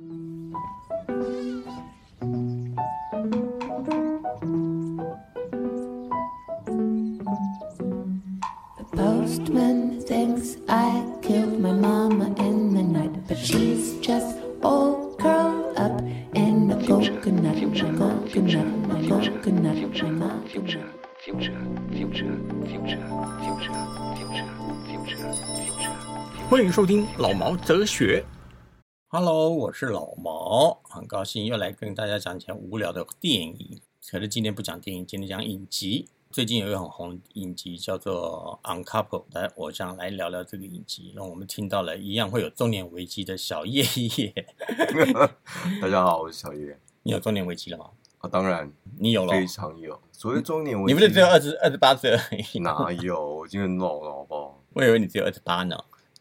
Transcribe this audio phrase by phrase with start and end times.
[0.00, 0.06] The
[8.96, 16.00] postman thinks I killed my mama in the night, but she's just all curled up
[16.34, 20.48] in a coconut, a coconut, a coconut, a coconut.
[20.48, 20.88] future,
[21.18, 21.60] future,
[21.92, 23.04] future, future,
[23.44, 23.76] future,
[24.16, 24.48] future,
[24.86, 25.30] future.
[26.48, 28.24] 欢迎收听老毛哲学。
[29.12, 33.80] Hello，我是老毛，很高兴又来跟大家讲讲无聊的电影。
[34.08, 36.08] 可是今天不讲电影，今天讲影集。
[36.30, 43.82] 最近有一个很红的影集叫做《Uncoupled》，来，我想来聊聊这个影集，让我们听到了一样会有中年危机的小叶
[44.16, 44.32] 叶。
[45.82, 46.78] 大家好，我是小叶。
[47.02, 47.90] 你有中年危机了吗？
[48.18, 50.00] 啊，当然你有了，非常有。
[50.12, 52.60] 所谓中年危机，你不是只有二十二十八岁而已？
[52.60, 53.38] 哪有？
[53.38, 54.62] 我已经很老了，好不好？
[54.74, 55.76] 我以为你只有二十八呢。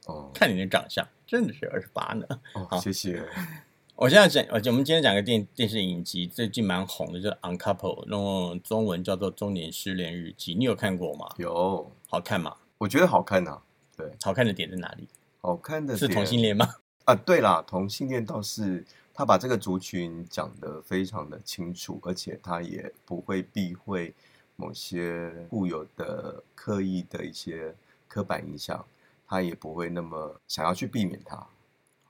[0.07, 2.25] 哦看你的长相，真的是二十八呢。
[2.55, 3.23] 哦， 谢谢。
[3.95, 11.29] 我现在讲，我我们今天讲个电电视影集，最近蛮红的，就是《Uncoupled》，那种中文叫做《中年失恋日记》，你有看过吗？
[11.37, 12.55] 有，好看吗？
[12.79, 13.61] 我觉得好看呐、
[13.95, 15.07] 对，好看的点在哪里？
[15.41, 16.67] 好看的是同性恋吗？
[17.05, 17.13] 啊？
[17.13, 24.13] 对啦，同性恋倒是他把这个族群讲得非常的清楚，而且他也不会避讳
[24.55, 27.75] 某些固有的刻意的一些
[28.07, 28.83] 刻板印象，
[29.29, 31.37] 他也不会那么想要去避免它。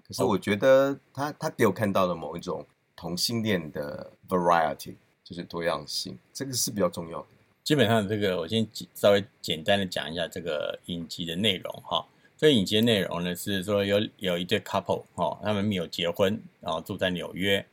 [0.08, 7.28] 可是哦我觉得他他给我看到了某一种同性恋的 variety，就是多样性，这个是比较重要的。
[7.64, 12.04] 基本上这个，我先简稍微简单的讲一下这个影集的内容哈。
[12.36, 17.64] 这个影集的内容呢是说有有一对 couple 哈，他们没有结婚，然后住在纽约，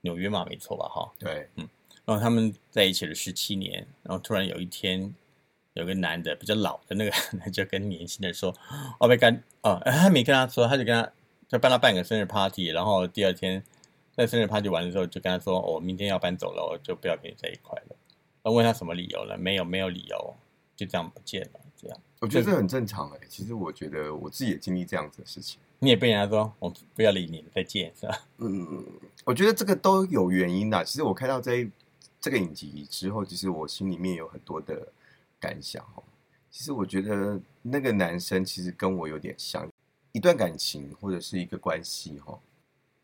[0.00, 1.12] 纽约嘛没错吧哈。
[1.18, 1.68] 对，嗯
[2.04, 5.14] 然后他们在一起了十七年，然后突然有一天，
[5.78, 8.52] 有个男的比较老的那个男就跟年轻的说
[8.98, 11.10] ：“哦，被干哦，他 没跟他说，他就跟他
[11.48, 13.62] 就帮他办个生日 party，然后第二天
[14.14, 17.96] 在生日 party 完了之后就跟他说：‘哦我明天要搬走了，我就不要跟你在一块了。’
[18.44, 19.38] 那问他什么理由了？
[19.38, 20.34] 没有，没有理由，
[20.76, 21.60] 就这样不见了。
[21.80, 25.60] 这样我觉得这很正常哎、其实我觉得我自己也经历这样子的事情。
[25.78, 28.26] 你也被人家说我不要理你，再见是吧？
[28.38, 28.84] 嗯，
[29.24, 30.84] 我觉得这个都有原因的。
[30.84, 31.70] 其实我看到这一
[32.20, 34.88] 这个影集之后，其实我心里面有很多的
[35.38, 36.02] 感想哦。
[36.50, 39.70] 其实我觉得那个男生其实跟我有点像，
[40.12, 42.38] 一段感情或者是一个关系哈，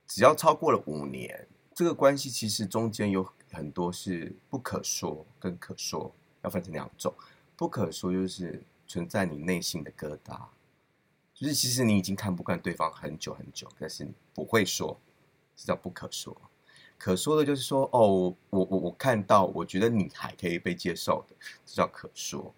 [0.07, 6.13] 只要超过了五年，这个关系其实中间有很多是不可说跟可说，
[6.43, 7.15] 要分成两种。
[7.57, 10.41] 不可说就是存在你内心的疙瘩，
[11.33, 14.99] 就是其实你已经看不惯对方很久很久，但是你不会说，
[15.55, 16.37] 这叫不可说。
[16.99, 22.55] 可说的就是说，哦，我我我看到，我觉得你还可以被接受的，这叫可说。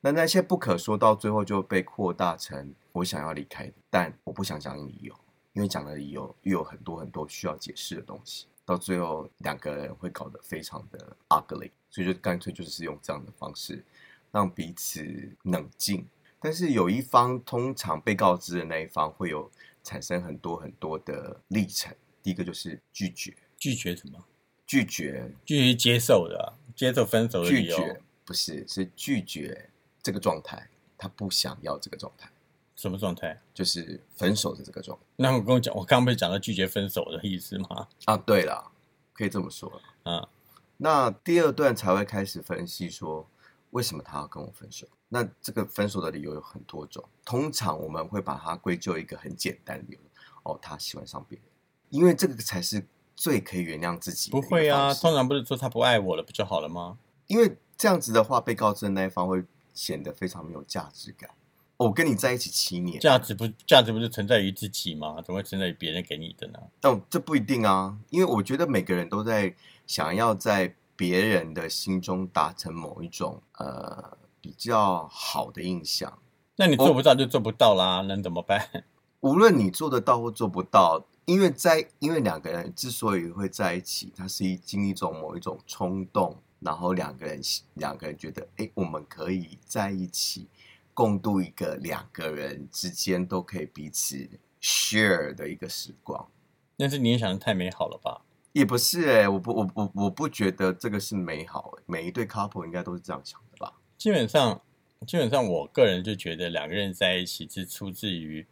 [0.00, 5.14] 那那些不可说，到最后就被扩大成我想要离开，但我不想讲理由，
[5.54, 13.82] 因为讲了理由又有很多很多需要解释的东西，到最后两个人会搞得非常的 ugly，所以就干脆就是用这样的方式
[14.30, 15.02] 让彼此
[15.44, 16.06] 冷静。
[16.38, 19.50] 但是有一方通常被告知的那一方会有
[19.82, 21.92] 产生很多很多的历程。
[22.22, 24.24] 第一个就是拒绝，拒绝什么？
[24.66, 27.76] 拒绝，拒绝接受的，接受分手的理由。
[27.76, 29.70] 拒绝，不是是拒绝
[30.02, 30.68] 这个状态，
[30.98, 32.28] 他不想要这个状态，
[32.74, 33.40] 什么状态？
[33.54, 37.86] 就是分手的这个状态那我跟我讲，我刚刚不是讲到拒绝分手的意思吗？
[38.06, 38.16] 啊。
[38.16, 38.72] 对了，
[39.12, 39.80] 可以这么说。
[40.02, 40.28] 啊，
[40.76, 43.28] 那第二段才会开始分析说，
[43.70, 44.86] 为什么他要跟我分手？
[45.08, 50.00] 那这个分手的理由有很多种，通常我们会把它归咎一个很简单的理由，
[50.42, 51.46] 哦，他喜欢上别人，
[51.90, 52.84] 因为这个才是
[53.16, 56.98] 最可以原谅自己不会啊，通常不是说他不爱我了，不就好了吗？
[57.26, 59.42] 因为这样子的话，被告知的那一方会
[59.74, 61.30] 显得非常没有价值感。
[61.78, 65.16] 哦我跟你在一起七年，价值不价值不是存在于自己吗？
[65.22, 66.58] 怎么会存在于别人给你的呢？
[66.80, 69.54] 但，这不一定啊，因为我觉得每个人都在
[69.86, 76.18] 想要在别人的心中达成某一种呃比较好的印象。
[76.56, 78.84] 那你做不到就做不到啦，能怎么办？
[79.20, 87.40] 无论你做得到或做不到，因为在因为两个人之所以会在一起，他是一经历一种某一种冲动，然后两个人
[87.74, 90.46] 两个人觉得，哎，我们可以在一起
[90.94, 94.28] 共度一个两个人之间都可以彼此
[94.62, 96.28] share 的一个时光。
[96.76, 98.22] 但是你也想的太美好了吧？
[98.52, 103.74] 也不是哎、我不我我我不觉得这个是美好、欸，每一对 couple 应该都是这样想的吧？
[103.98, 104.62] 基本上，
[105.06, 108.46] 基本上我个人就觉得两个人在一起是出自于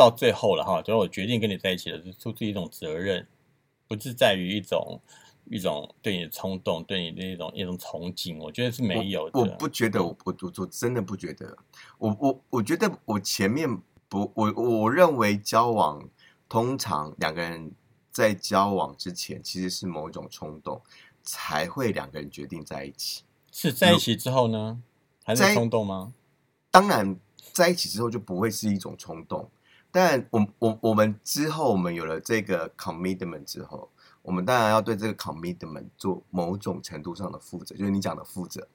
[0.00, 3.26] 到最后了哈，就是我决定跟你在一起了，是出自一种责任，
[3.86, 4.98] 不是在于一种
[5.44, 9.38] 一种对你的冲动，对你的一种一种憧憬，我觉得是没有的。
[9.38, 11.54] 我不觉得，我我我我真的不觉得。
[11.98, 13.68] 我我我觉得我前面
[14.08, 16.08] 不，我我认为交往
[16.48, 17.70] 通常两个人
[18.10, 20.80] 在交往之前其实是某一种冲动，
[21.22, 23.22] 才会两个人决定在一起。
[23.52, 24.80] 是在一起之后呢，
[25.22, 26.14] 还是在冲动吗？
[26.70, 27.18] 当然，
[27.52, 29.50] 在一起之后就不会是一种冲动。
[29.92, 33.90] 但我我我们之后我们有了这个 commitment 之后，
[34.22, 38.66] 我们当然要对这个 commitment 做某种程度上的负责，就是你讲的负责。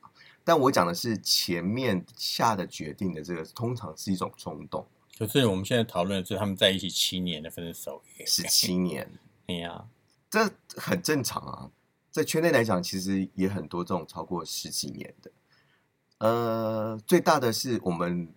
[0.44, 4.86] 但我讲的是前面下的决定的这个，通常是一种冲动。
[5.18, 9.10] 可是我们现在讨论的是他们在一起七年的分手耶，十七年，
[9.48, 9.86] 哎呀，
[10.30, 11.72] 这很正常啊。
[12.12, 15.32] 在圈内来讲，其实也很多这种超过十几年的。
[16.20, 18.28] 呃，最大的是我们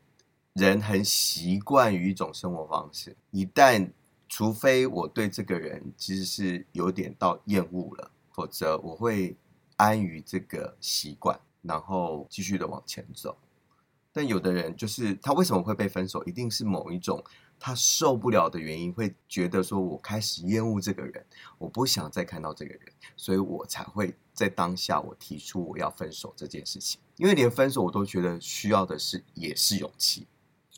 [0.55, 3.91] 人很习惯于一种生活方式，一旦
[4.29, 9.37] 除非我对这个人其实是有点到厌恶了，否则我会
[9.77, 13.39] 安于这个习惯，然后继续的往前走。
[14.13, 17.23] 但有的人就是他为什么会被分手，一定是某一种
[17.61, 21.25] 他受不了的原因，会觉得说我开始厌恶这个人，
[21.57, 22.83] 我不想再看到这个人，
[23.17, 27.01] 所以我才会在当下我提出我要分手这件事情。
[27.17, 30.27] 因为连分手我都觉得需要的是也是勇气。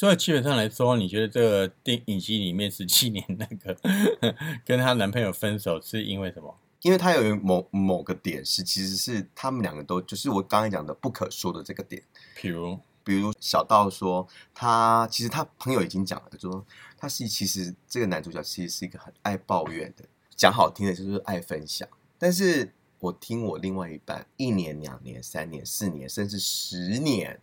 [0.00, 3.76] 所以基本上来说，你觉得这个电影集里面十七年那个
[4.64, 6.56] 跟她男朋友分手是因为什么？
[6.80, 12.02] 因为她有某某个点是，其实是他们两个都就是我刚才讲的不可说的这个点。
[12.34, 16.64] 比如，比如小道说，他其实他朋友已经讲了，就说
[16.96, 20.04] 他是其实这个男主角其实是一个很爱抱怨的，
[20.34, 21.86] 讲好听的就是爱分享。
[22.18, 27.38] 但是我听我另外一半一年、两年、三年、四年，甚至十年，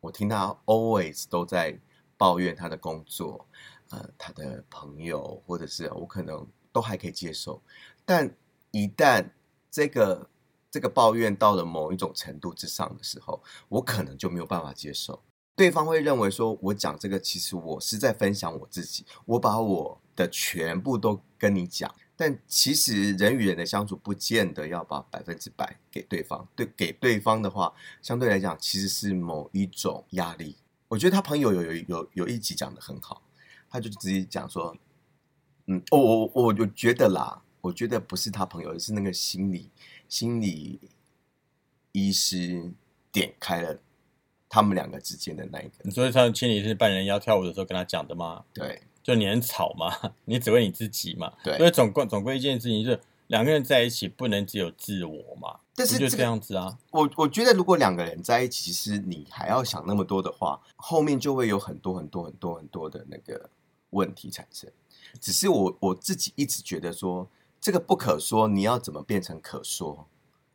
[0.00, 1.78] 我听他 always 都在
[2.22, 3.44] 抱怨他的工作，
[3.90, 7.60] 呃，他的朋友，或者是我可能都还可以接受，
[8.04, 8.32] 但
[8.70, 9.28] 一旦
[9.68, 10.30] 这个
[10.70, 15.20] 这个抱怨到了某一种程度之上的时候，我可能就没有办法接受。
[15.56, 21.92] 对方会认为说，我讲这个其实我是在分享我自己，我把我的全部都跟你讲。
[22.14, 26.46] 但其实人与人的相处，不见得要把百分之百给对方。
[26.54, 30.54] 对，给对方的话，相对来讲其实是某一种压力。
[30.92, 33.22] 我觉得他朋友有有有有一集讲的很好，
[33.70, 34.76] 他就直接讲说，
[35.64, 39.70] 嗯，我我我我觉得啦，我觉得不是他朋友，是那个心理
[40.06, 40.78] 心理
[41.92, 42.70] 医师
[43.10, 43.78] 点开了
[44.50, 48.44] 他们两个之间的那一个，所以他千里是扮人妖跳舞的时候跟他讲的吗？
[48.52, 51.32] 对就你很吵嘛，你只为你自己嘛。
[51.42, 56.76] 对所以总归总归一件事情就是两个人在一起不能只有自我嘛，但是这个样子啊。
[56.90, 63.48] 我我觉得，如果两个人在一起，其实你还要想那么多的话，后面就会有很多很多很多很多的那个
[63.90, 64.70] 问题产生。
[65.20, 67.28] 只是我我自己一直觉得说，
[67.60, 70.06] 这个不可说，你要怎么变成可说？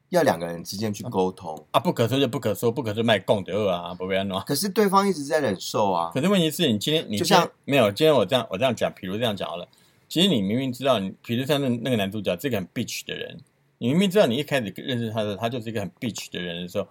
[0.09, 1.65] 要两个人之间去沟通。
[1.71, 4.39] 啊，不可说就不可说，不可说卖供的二啊，不要弄。
[4.41, 9.67] 可是对方一直在忍受啊可，是问题是你今天你就像没有，今天我这样我这样讲，比如这样讲好了，
[10.07, 13.37] 其实你明明知道你，比如像那那个男主角这个很 bitch 的人，
[13.79, 16.87] 你明明知道你一开始认识他的，他就是一个很 bitch 的人的时候，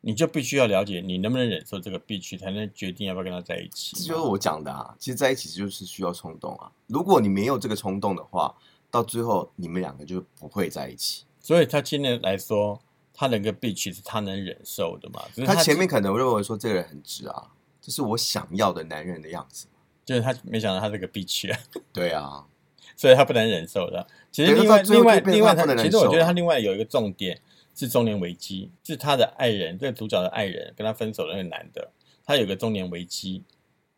[0.00, 3.96] 你就必须要了解你能不能忍受这个 bitch，才能决定要不要跟他在一起。
[3.96, 4.94] 这就是我讲的啊。
[4.98, 6.70] 其实在一起就是需要冲动啊。
[6.86, 8.54] 如果你没有这个冲动的话，
[8.90, 11.24] 到最后你们两个就不会在一起。
[11.40, 12.80] 所以他今天来说，
[13.12, 15.22] 他那个 bitch 是他能忍受的嘛？
[15.34, 17.50] 只是他前面可能认为说这个人很直啊，
[17.80, 19.66] 这是我想要的男人的样子。
[20.04, 21.58] 就是他没想到他是个 bitch 啊，
[21.92, 22.46] 对啊，
[22.96, 24.06] 所以他不能忍受的。
[24.30, 27.40] 其实另外另外另外他，其实我觉得他另外有一个重点
[27.74, 31.90] 是中年危机，是他的爱人，这个主角的爱人跟他分手的那个男的，
[32.24, 33.42] 他有个中年危机，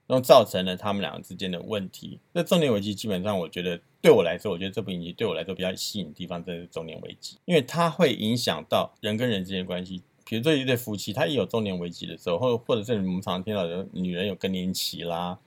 [0.06, 2.18] 然后造成了他们两个之间的问题。
[2.32, 10.02] 那中年危机基本上，我觉得对我来说，我觉得这部影集对我来说比较吸引的地方，真的是中年危机，因为它会影响到人跟人之间的关系。
[10.28, 15.38] 比如这一对夫妻，他一有中年危机的时候，或或者是我们常常听到的女人有更年期啦，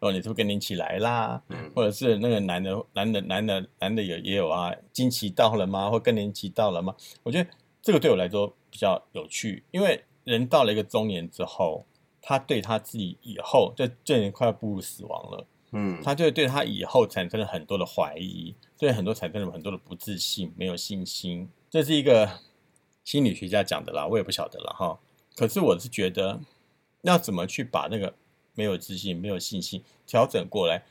[0.00, 1.42] 哦，你是不是更年期来啦？
[1.48, 5.90] 嗯，或者是那个男的、男的、男的、男的也也有啊，经期到了吗？
[5.90, 6.94] 或更年期到了吗？
[7.22, 7.50] 我觉得
[7.80, 11.86] 这个对我来说比较有趣，因为人到了一个中年之后，
[12.20, 21.48] 他对他自己以后，这这人快要步入死亡了，嗯，他就对他以后产生了很多的怀疑，对很多产生了很多的不自信，没有信心。
[21.70, 22.40] 这是一个
[23.04, 24.98] 心理学家讲的啦，我也不晓得了哈。
[25.34, 26.40] 可是我是觉得，
[27.02, 28.14] 要怎么去把那个
[28.56, 30.82] 没有自信、没有信心调整过来，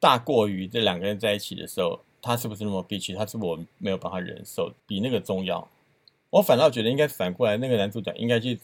[0.00, 3.14] 大过于这两个人在一起的时候，他是不是那么憋屈？
[3.14, 5.68] 他是不是我没有办法忍受，比那个重要。
[6.30, 8.58] 我反倒觉得应该反过来，那个男主角应该去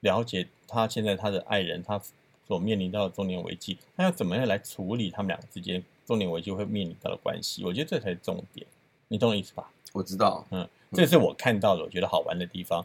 [0.00, 2.00] 了解他现在他的爱人，他
[2.46, 7.64] 所面临到的中年危机，他要怎么样来处理他们两个之间中年危机会面临到的关系？
[7.64, 8.66] 我觉得这才是重点，
[9.08, 9.70] 你懂我意思吧？
[9.92, 12.84] 我知道，嗯这是我看到的，我觉得好玩的地方。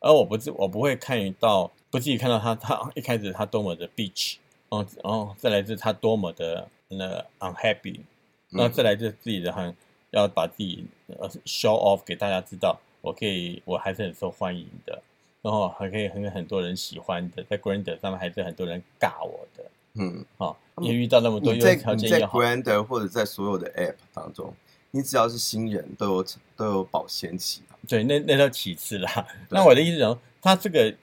[0.00, 4.36] 而我不是我不会看到，不自己看到他，他一开始他多么的 bitch，
[4.68, 8.00] 然后然后再来自他多么的那 unhappy，
[8.48, 9.74] 然后再来就是自己的很
[10.10, 10.84] 要把自己
[11.18, 15.02] 呃 show off 给大家知道，我可以我还是很受欢迎的，
[15.42, 19.64] 然后还可以很很多人喜欢的，在 Grander 上面还是很多人尬我的
[19.94, 24.54] 嗯，啊，嗯也遇到那么多你在优条件也好，Grander 或者在所有的 App 当中，
[24.92, 27.76] 你只要是新人都有都有保鲜期啊。
[27.88, 29.26] 对，那那都其次啦。
[29.48, 30.94] 那我的意思讲说，他这个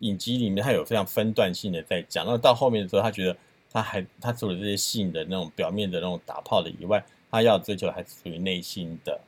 [0.00, 3.36] 影集里面，他有非常分段性的在讲，然后到后面的时候，他觉得
[3.72, 9.20] 他还他除了这些性的那种表面的那种打炮的以外，他要追求还是属于内心的，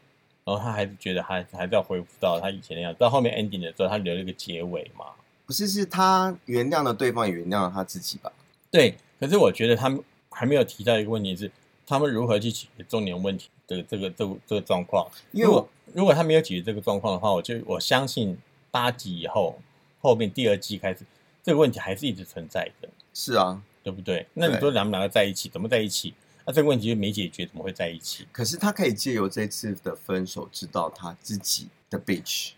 [0.44, 2.94] 然后他还是觉得还还是要恢复到他以前那样。
[2.94, 5.06] 到后面 ending 的时候，他留了一个结尾嘛。
[5.46, 8.30] 不是，是他原谅了对方，也原谅了他自己吧？
[8.70, 9.98] 对，可是我觉得他们
[10.28, 11.50] 还没有提到一个问题是，
[11.88, 15.10] 他们如何去解决中年问题的这个这个这个状况。
[15.32, 18.36] 因为我如果他没有解决这个状况的话，我就我相信
[18.70, 19.58] 八集以后，
[20.00, 21.00] 后面第二季开始，
[21.42, 24.26] 这个问题还是一直存在的，是啊，对不对？
[24.34, 26.12] 那你说两们两个在一起，怎么在一起？
[26.44, 28.26] 那这个问题就没解决，怎么会在一起？
[28.30, 32.50] 可是他可以借由这次的分手，知道他自己的 bitch，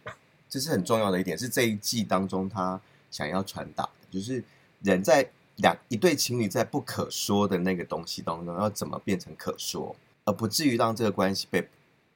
[0.49, 4.43] 这是很重要的一点，是这一季当中他想要传达的，就是
[4.83, 5.29] 人在
[5.63, 11.69] 两一对情侣在不可说的那个东西当中，要怎么变成可说，而不至于让这个关系被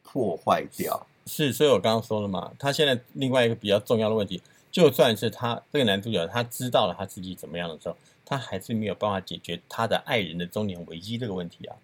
[0.02, 1.06] 破坏掉。
[1.26, 11.76] 是，所以我刚刚说了嘛，他现在另外一个比较重要的问题，就算是他这个男主角他知道了他自己怎么样的时候，他还是没有办法解决他的爱人的中年危机这个问题啊。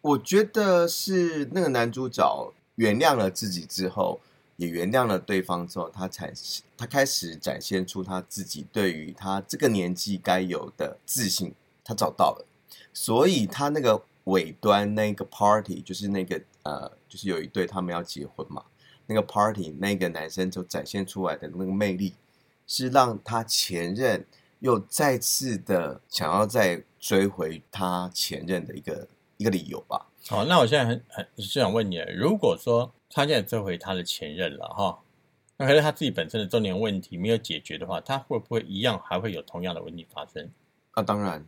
[0.00, 4.18] 我觉得是那个男主角原谅了自己之后，
[4.60, 6.30] 也原谅了对方之后，他才
[6.76, 12.44] 他开始展现出他自己对于他这个年纪该有的自信，他找到了，
[12.92, 18.62] 所以他那个尾端那个 party 就是那个呃，就是有一对他们要结婚嘛，
[19.06, 22.12] 那个 party 那个男生就展现出来的那个魅力，
[22.66, 24.26] 是让他前任
[24.58, 29.08] 又再次的想要再追回他前任的一个
[29.40, 30.06] 一个理由吧。
[30.28, 35.00] 好，那我现在很很就想问你了，如果说他现在追回他的前任了哈，
[35.56, 40.50] 那可是他自己本身的中年问题没有解决的话，他会不会一样还会有同样的问题发生？
[40.90, 41.42] 啊，当然，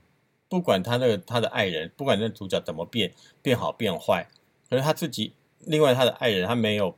[0.49, 4.27] 不管他那个他的爱人，不管那主角怎么变，变好变坏，
[4.71, 6.97] 可是他自己，另外他的爱人，他没有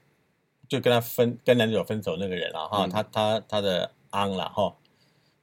[0.68, 4.76] 就跟他分跟男主角分手那个人了哈，嗯他他他的昂了哈，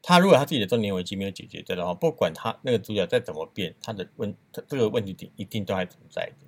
[0.01, 6.47] 他如果他自己的中年危机没有解决掉的话，不管他那个主角再怎么变，他的问他这个问题点一定都还存在的。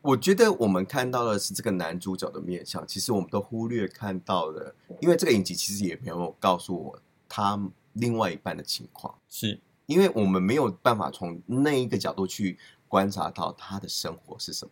[0.00, 7.60] 我觉得我们看到的是这个男主角的面相，其实我们都忽略看到了，因为这个影集其实也没有告诉我他
[7.94, 12.56] 另外一半的情况，是因为我们没有办法从那一个角度去
[12.86, 14.70] 观察到他的生活是什么，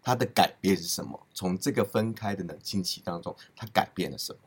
[0.00, 4.38] 他的改变是什么，从这个分开的冷静期当中，他改变了什么？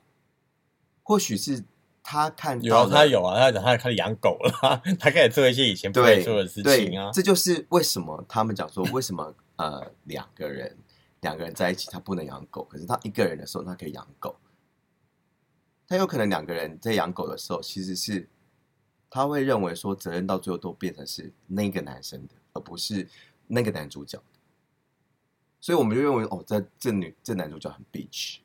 [1.04, 1.64] 或许是
[2.04, 7.10] 他看到了他有啊，他他开始养狗了， 他开始做一些以前不对会做的事对情啊。
[7.14, 10.78] 这就是为什么他们讲说，为什么 呃两个人
[11.22, 14.36] 两个人在一起他不能养狗，可是他一个人的时候他可以养狗。
[15.88, 18.28] 他有可能两个人在养狗的时候，其实是
[19.10, 23.08] 他会认为说责任到最后都变成是那个男生的，而不是
[23.48, 24.40] 那个男主角的。
[25.62, 28.40] 所以我们就认为哦，这这女这男主角很 bitch，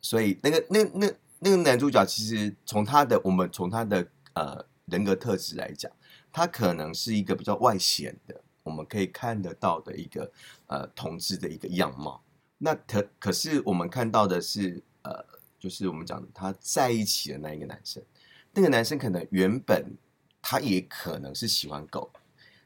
[0.00, 5.90] 所以那个那那那个男主角其实从他的我们从他的呃人格特质来讲，
[6.32, 10.30] 他可能是一个比较外显的，我们可以看得到的一个
[10.66, 12.22] 呃同志的一个样貌。
[12.58, 15.24] 那可可是我们看到的是呃，
[15.58, 18.02] 就是我们讲他在一起的那一个男生，
[18.52, 19.96] 那个男生可能原本
[20.42, 22.10] 他也可能是喜欢狗，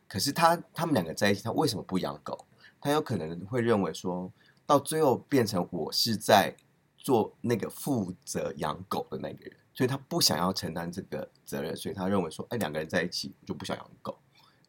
[0.08, 2.46] 可是他他们两个在一起，他为什么不养狗？
[2.80, 4.32] 他有可能会认为说，
[4.64, 6.56] 到最后变成我是在
[7.02, 14.16] 做那个负责养狗的那个人，所以他不想要承担这个责任，所以他认为说，哎，两个人在一起就不想养狗。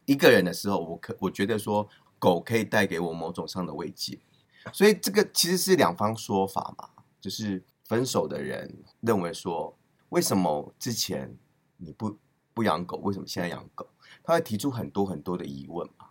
[0.04, 1.88] 一个人的时候，我可我觉得说，
[2.18, 4.18] 狗可以带给我某种上的慰藉，
[4.72, 11.36] 所以这个其实是两方说法嘛，就是分手的人认为说，为什么之前
[11.76, 12.18] 你不
[12.52, 13.88] 不养狗，为什么现在养狗？
[14.22, 16.10] 他会提出很多很多的疑问嘛。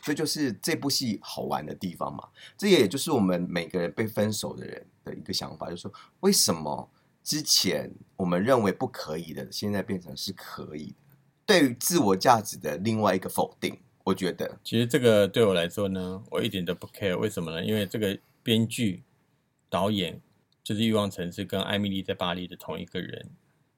[0.00, 2.28] 这就是这部戏好玩的地方嘛。
[2.56, 6.90] 这也就是我们每个人被分手的人的一个想法，就是说，为什么
[7.24, 11.16] 之前我们认为不可以的，现在变成是可以的？
[11.46, 17.16] 对于自我价值的另外一个否定，我觉得其实这个对我来说呢，我一点都不 care。
[17.16, 17.64] 为什么呢？
[17.64, 19.02] 因为这个编剧、
[19.68, 20.20] 导演
[20.62, 23.30] 就是《欲望城市》跟《艾米丽在巴黎》的同一个人，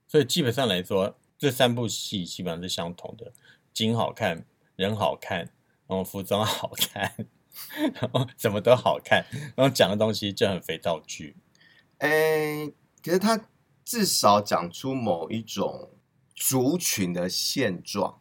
[0.08, 3.32] 所以基本上来说，这三部戏基本上是相同的，
[3.72, 4.44] 景好看，
[4.76, 5.38] 人好看，
[5.86, 7.26] 然后服装好看，
[7.94, 9.24] 然后什么都好看，
[9.56, 11.36] 然后讲的东西就很肥皂剧。
[11.98, 13.48] 诶，可是他
[13.84, 15.90] 至少讲出某一种
[16.34, 18.20] 族群的现状，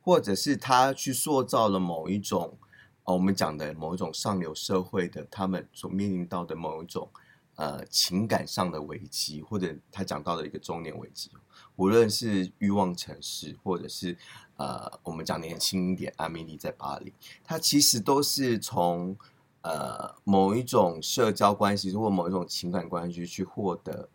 [0.00, 2.58] 或者是他去塑造了某一种
[3.04, 7.08] 哦，我们讲的某一种上流社会的他们所面临到的某一种
[7.56, 11.30] 呃情感上的危机，或者他讲到的一个中年危机，
[11.76, 14.16] 无论是欲望城市，或者是
[14.60, 19.16] 呃我们讲年轻一点，阿米莉在巴黎，他其实都是从
[19.62, 24.06] 呃某一种社交关系或某一种情感关系去获得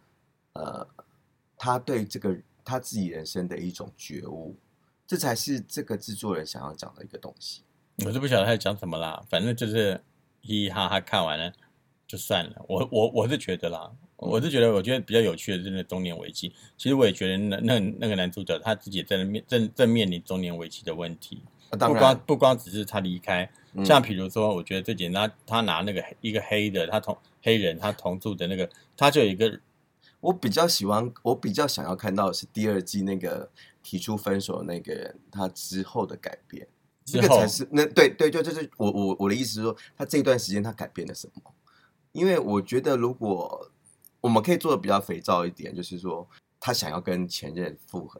[0.54, 0.88] 呃
[1.58, 4.56] 他对这个他自己人生的一种觉悟，
[5.08, 7.64] 这才是这个制作人想要讲的一个东西。
[8.06, 10.00] 我是不晓得他在讲什么啦，反正就是
[10.44, 11.52] 嘻嘻哈哈看完了
[12.06, 12.64] 就算了。
[12.68, 16.54] 我我我是觉得啦，我是觉得我觉得比较有趣的是那中年危机。
[16.78, 21.42] 其实我也觉得那那那个男主角他自己在面正正面临中年危机的问题，
[21.72, 23.86] 不光然，不光只是他离开，嗯。
[23.86, 29.60] 像比如说，我觉得最简单，他拿那个一个黑的，他同黑人他同住的那个，他就有一个
[30.22, 33.50] 我比较喜欢，我比较想要看到的是第二季那个
[33.84, 36.66] 提出分手的那个人，他之后的改变，
[37.04, 41.52] 这个才是那对对，对就是我我我的意思是说，他这段时间他改变了什么？
[42.14, 43.70] 因为我觉得如果
[44.26, 46.28] 我们可以做的比较肥皂一点，就是说
[46.60, 48.20] 他想要跟前任复合，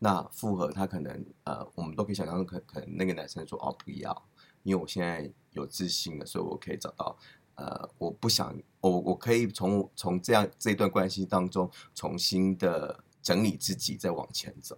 [0.00, 4.28] 那复合他可能呃，我们都可以想象可可能那个男生说哦不要，
[4.64, 7.16] 因为我现在有自信了，所以我可以找到
[7.54, 14.76] 呃，我不想我我可以从从这样这段关系当中重新的整理自己，再往前走。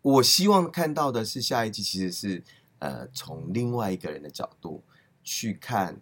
[0.00, 2.42] 我希望看到的是下一季其实是
[2.78, 4.82] 呃从另外一个人的角度
[5.22, 6.00] 去看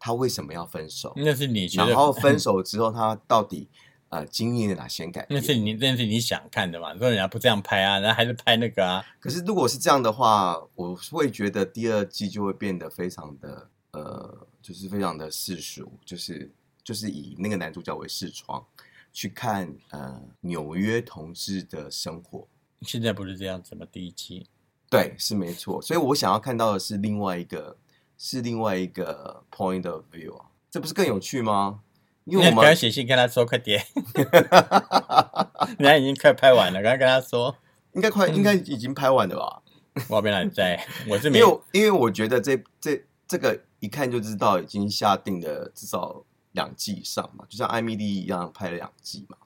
[0.00, 3.68] 他为什么要分手，那是你觉得，然后 分手之后他到底
[4.08, 5.38] 呃经历了哪些改变。
[5.40, 6.96] 那是你那是你想看的嘛？
[6.96, 16.50] 说人家不这样拍啊，人家还是拍那个啊，可是如果是这样的话，我会觉得第二季就会变得非常的呃，就是非常的世俗，就是
[16.82, 18.64] 就是以那个男主角为视窗
[19.12, 22.48] 去看呃纽约同志的生活。
[22.82, 23.86] 现在不是这样子吗？
[23.92, 24.46] 第一季
[24.88, 25.82] 对，是没错。
[25.82, 27.76] 所以我想要看到的是另外一个，
[28.22, 31.80] 是另外一个 point of view 啊，这不是更有趣吗？
[32.24, 33.82] 因为我们 写信跟他说，快点，
[35.78, 37.56] 人家已经快拍完了，刚刚跟他说，
[37.94, 39.62] 应该快，嗯应该已经拍完了吧？
[40.10, 40.86] 我要被哪里在？
[41.08, 49.38] 我是没因为我因为我觉得这这这个一看就知道已经下定了至少两季以上嘛，就像艾米丽一样拍了两季嘛。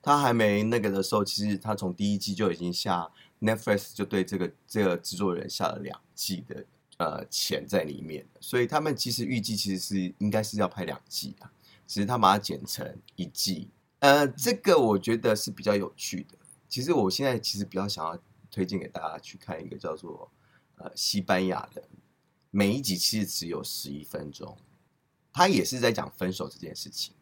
[0.00, 6.64] 他还没那个的时候，其实他从第一季就已经下 Netflix 就对这个这个制作人下了两季的
[7.00, 11.50] 呃钱在里面，所以他们其实预计其实是应该是要拍两季啊，
[11.86, 13.70] 只是他把它剪成一季。
[14.00, 16.36] 呃，这个我觉得是比较有趣的。
[16.68, 20.30] 其实我现在其实比较想要推荐给大家去看一个叫做
[20.76, 21.82] 呃西班牙的，
[22.50, 24.54] 每一集其实只有十一分钟，
[25.32, 27.14] 他也是在讲分手这件事情，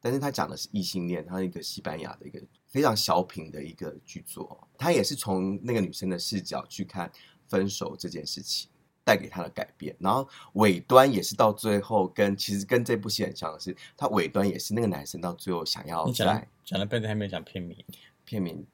[0.00, 7.12] 但是他讲的是异性恋，他一个西班牙的一个非常小品的一个剧作，他也是从那个女生的视角去看
[7.46, 8.69] 分手这件事情
[9.10, 17.76] 带给他的改变，然后尾端也是到最后跟其实跟这部戏很像的是，他尾端也是那个男生到最后想要你讲讲了半天还没有讲片名，
[18.24, 18.64] 片名，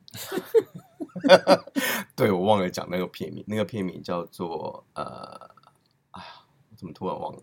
[2.15, 5.05] 对我忘了讲那个片名，那个片名叫做呃，
[6.11, 6.23] 啊，
[6.69, 7.43] 我怎么突然忘了？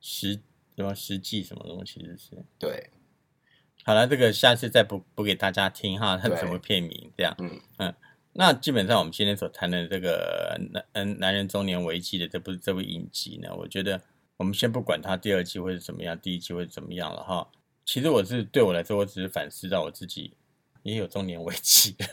[0.00, 0.40] 实
[0.76, 2.90] 什么实际什么东西，就是对，
[3.82, 7.34] 好了，这个下次再补补给大家听哈，它对什么片名这样。
[7.38, 7.92] 嗯嗯
[8.38, 14.00] 那基本上我们今天所谈的这个男嗯男人中年危机的这部这部影集呢，我觉得
[14.36, 17.48] 我们先不管它第二季会是怎么样，第一季会是怎么样了哈。
[17.86, 20.34] 其实我是对我来说，我只是反思到我自己
[20.82, 22.04] 也有中年危机的，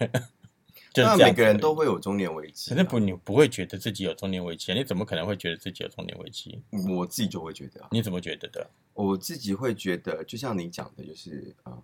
[0.94, 1.58] 就是那每个人。
[1.60, 4.76] 都会有中年危机啊，可是不，你不会觉得自己有中年危机啊？
[4.76, 6.62] 你怎么可能会觉得自己有中年危机？
[6.96, 8.70] 我自己就会觉得啊，你怎么觉得的？
[8.94, 11.84] 我自己会觉得，就像你讲的，就是啊、呃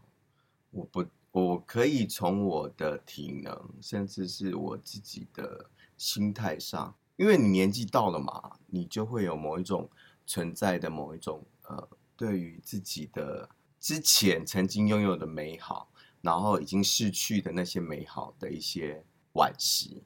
[0.71, 9.89] 我不，我可以从我的体能，甚至是我自己的心态上，因为你年纪到了嘛，你就会有某一种
[10.25, 20.03] 存在的某一种呃，对于自己的之前曾经拥有的美好，然后已经逝去的那些美好的一些惋惜。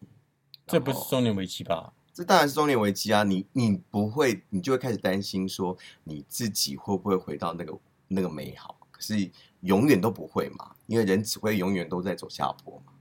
[0.67, 1.93] 这不是中年危机吧？
[2.13, 3.23] 这当然是中年危机啊！
[3.23, 8.77] 你你不会，你就会开始担心说你自己会不会回到那个那个美好？
[8.91, 9.31] 可是
[9.61, 12.93] 永远都不会嘛，因为人只会永远都在走下坡嘛。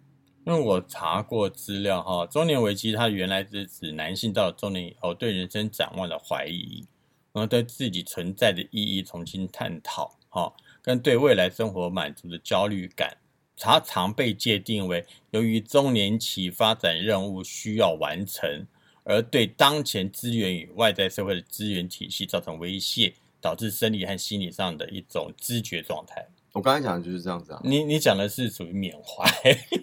[0.45, 6.85] 因为我查过资料哈，中年危机它原来是指男性到了中年以后对人生展望的怀疑，
[7.33, 13.17] 然后对自己存在的意义重新探讨哈，跟对未来生活满足的焦虑感，
[13.57, 18.67] 它常被界定为由于中年期发展任务需要完成，
[19.05, 26.27] 而对当前资源与外在社会的资源体系造成威胁，导致生理和心理上的一种知觉状态。
[26.53, 29.27] 我刚才讲的就是这样子啊，你你讲的是属于缅怀。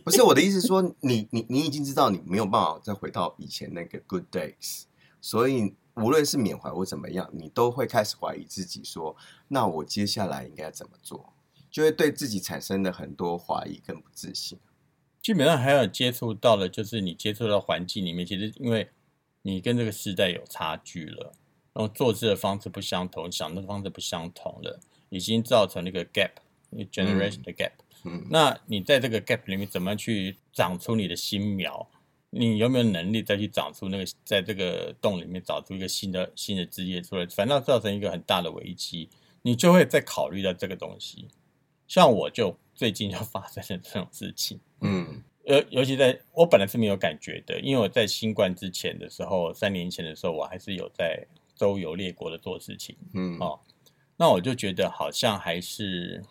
[0.03, 4.84] 不是我的意思是说，你你你已经知道你没有办法再回到以前那个 good days，
[5.19, 9.15] 所以无论是缅怀或怎么样，你都会开始怀疑自己说，
[9.47, 11.34] 那我接下来应该怎么做？
[11.71, 14.60] 就会对自己产生了很多怀疑跟不自信。
[15.21, 18.89] 基本上还有接触到了，就是你接触到环境里面，其实因为
[19.41, 21.34] 你跟这个时代有差距了，
[21.73, 24.79] 然后做事的方式不相同，想的方式不相同了，
[25.10, 26.32] 已经造成了一个 gap，
[26.71, 27.71] generation 的 gap。
[28.05, 31.88] 嗯那你在这个 gap 里面怎么去长出你的新苗？
[32.32, 37.25] 你有没有能力再去长出那个在这个洞里面找出一个新的新的枝叶出来？
[37.25, 39.10] 反倒造成一个很大的危机，
[39.41, 41.27] 你就会再考虑到这个东西。
[41.88, 52.95] 像我就最近就发生了这种事情，嗯尤尤其在我本来是没有感觉的，因为我在新冠之前的时候，三年前的时候，我还是有在周游列国的做事情。
[53.13, 53.60] 嗯哦
[54.15, 56.21] 那我就觉得好像还是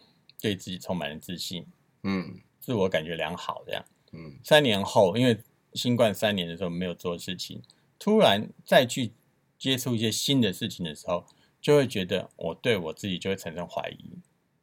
[0.41, 1.67] 对自己充满了自信，
[2.03, 3.85] 嗯自我感觉良好这样。
[4.13, 5.39] 嗯三年后，因为
[5.75, 7.61] 新冠三年的时候没有做事情，
[7.99, 9.13] 突然再去
[9.59, 11.25] 接触一些新的事情的时候，
[11.61, 14.13] 就会觉得我对我自己就会产生怀疑，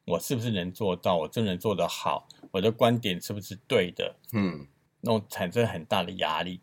[0.04, 1.16] 我是不是能做到？
[1.16, 2.26] 我真能做得好？
[2.50, 4.16] 我的观点是不是对的？
[4.32, 4.66] 嗯
[5.00, 6.60] 那种产生很大的压力。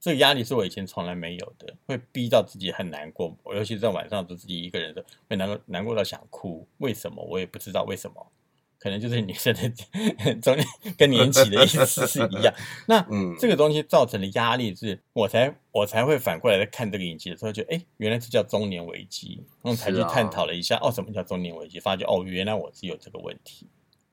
[0.00, 3.36] 这个压力是我以前从来没有的，会逼到自己很难过。
[3.42, 6.66] 我尤其是在晚上都自己一个人的，会难过难过到想哭。
[6.78, 7.22] 为什么？
[7.24, 8.32] 我也不知道为什么。
[8.86, 9.68] 可能就是女生的
[10.36, 10.56] 中
[10.96, 12.54] 跟年期的意思是一样。
[12.86, 21.80] 那嗯这个东西造成的压力是，我才我才会反过来在看这个影集的时候，就哎，原来这叫中年危机，然后才去探讨了一下，哦，什么叫中年危机？
[21.80, 23.66] 发觉哦，原来我是有这个问题，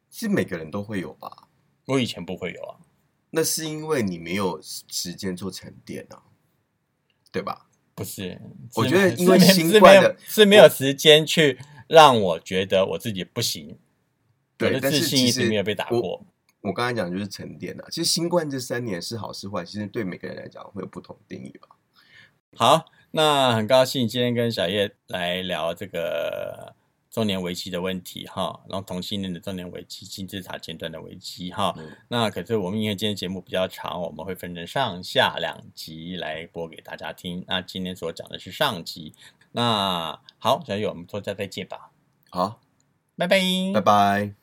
[0.09, 1.49] 是每个人都会有吧？
[1.85, 2.77] 我以前不会有啊。
[3.29, 6.17] 那是因为你没有时间做沉淀啊，
[7.31, 7.67] 对吧？
[7.93, 8.41] 不是，
[8.73, 13.82] 我觉得因为是没有新冠的是没有时间去让我觉得我自己不行，我
[14.57, 16.25] 对，但是其实没有被打我过。
[16.61, 17.85] 我刚才讲的就是沉淀啊。
[17.89, 21.67] 其实新冠这三年是好是坏，其实对每个人来讲会有不同定义吧。
[22.55, 26.73] 好，那很高兴今天跟小叶来聊这个
[27.09, 31.73] 中年危机的问题哈，然后同性恋的中年危机、金字塔尖端的危机哈。
[31.77, 37.43] 嗯那可是我们因为今天节目比较长，我们会分成上下两集来播给大家听。
[37.47, 39.13] 那今天所讲的是上集。
[39.51, 41.91] 那好，小叶，我们说再再见吧，
[42.29, 42.61] 好，
[43.17, 43.37] 拜拜，
[43.73, 44.42] 拜拜。